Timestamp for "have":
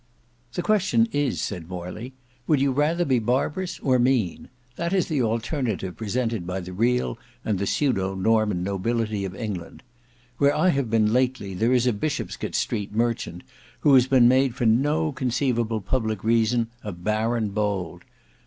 10.69-10.89